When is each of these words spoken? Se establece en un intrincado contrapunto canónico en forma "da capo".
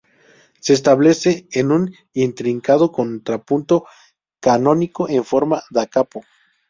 Se 0.59 0.73
establece 0.73 1.47
en 1.51 1.71
un 1.71 1.93
intrincado 2.13 2.91
contrapunto 2.91 3.85
canónico 4.39 5.07
en 5.07 5.23
forma 5.23 5.61
"da 5.69 5.85
capo". 5.85 6.23